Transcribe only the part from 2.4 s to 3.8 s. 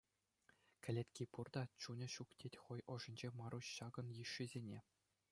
тет хӑй ӑшӗнче Маруҫ